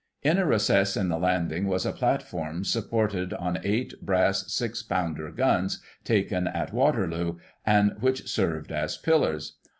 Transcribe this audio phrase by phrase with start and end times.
[0.29, 5.29] "In a recess on the landing was a platform supported on eight brass six pounder
[5.29, 9.59] guns, taken at Waterloo, and which served as pillars.